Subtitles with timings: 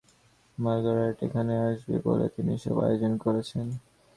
[0.57, 3.65] Marguerite এখানে আসবে বলে তিনি সব আয়োজন করেছেন।